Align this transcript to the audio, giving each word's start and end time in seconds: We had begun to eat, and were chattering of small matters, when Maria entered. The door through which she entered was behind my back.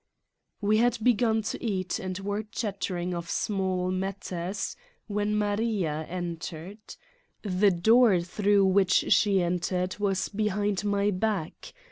We 0.61 0.77
had 0.77 0.97
begun 1.03 1.43
to 1.43 1.63
eat, 1.63 1.99
and 1.99 2.17
were 2.17 2.41
chattering 2.41 3.13
of 3.13 3.29
small 3.29 3.91
matters, 3.91 4.75
when 5.05 5.37
Maria 5.37 6.07
entered. 6.09 6.95
The 7.43 7.69
door 7.69 8.21
through 8.21 8.65
which 8.65 9.13
she 9.13 9.43
entered 9.43 9.99
was 9.99 10.27
behind 10.27 10.83
my 10.85 11.11
back. 11.11 11.75